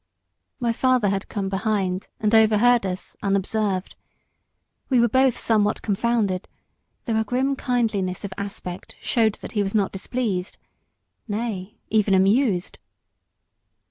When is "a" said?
7.19-7.23